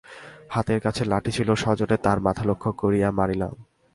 [0.49, 3.53] হাতের কাছে লাঠি ছিল, সজোরে তার মাথা লক্ষ্য করিয়া মারিলাম।